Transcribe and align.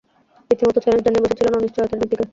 রীতিমতো 0.51 0.79
চ্যালেঞ্জ 0.79 1.03
জানিয়ে 1.05 1.23
বসেছিলেন 1.23 1.53
অনিশ্চয়তার 1.55 1.99
নীতিকে। 2.01 2.25